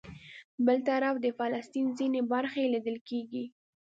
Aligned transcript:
بل 0.65 0.77
طرف 0.89 1.15
د 1.21 1.25
فلسطین 1.37 1.85
ځینې 1.97 2.21
برخې 2.31 2.63
لیدل 2.73 2.97
کېږي. 3.09 3.45